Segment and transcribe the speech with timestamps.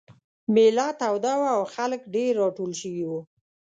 [0.53, 3.19] مېله توده وه او خلک ډېر راټول شوي وو.